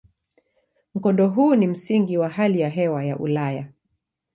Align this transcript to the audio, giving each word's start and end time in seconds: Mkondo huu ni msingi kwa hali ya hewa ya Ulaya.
Mkondo 0.95 1.27
huu 1.29 1.55
ni 1.55 1.67
msingi 1.67 2.17
kwa 2.17 2.29
hali 2.29 2.59
ya 2.59 2.69
hewa 2.69 3.05
ya 3.05 3.17
Ulaya. 3.19 3.67